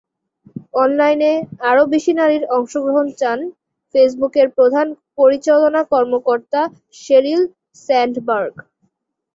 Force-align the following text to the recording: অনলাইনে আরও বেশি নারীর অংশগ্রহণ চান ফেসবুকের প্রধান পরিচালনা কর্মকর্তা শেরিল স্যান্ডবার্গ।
অনলাইনে 0.75 1.31
আরও 1.69 1.83
বেশি 1.93 2.11
নারীর 2.19 2.43
অংশগ্রহণ 2.57 3.07
চান 3.19 3.39
ফেসবুকের 3.95 4.47
প্রধান 4.57 4.87
পরিচালনা 5.17 5.81
কর্মকর্তা 5.91 6.61
শেরিল 7.01 7.41
স্যান্ডবার্গ। 7.85 8.53